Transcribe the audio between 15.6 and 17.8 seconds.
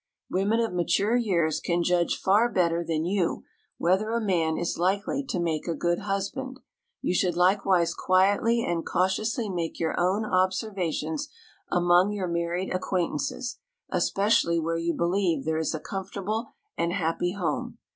a comfortable and happy home.